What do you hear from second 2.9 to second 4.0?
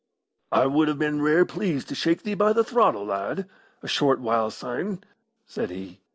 lad, a